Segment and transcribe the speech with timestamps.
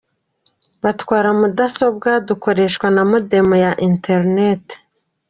[0.83, 4.65] Batwara Mudasobwa dukoresha na Modem ya Internet.